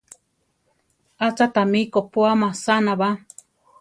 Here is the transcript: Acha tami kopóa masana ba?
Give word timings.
Acha 1.27 1.47
tami 1.55 1.81
kopóa 1.93 2.33
masana 2.41 2.93
ba? 3.01 3.09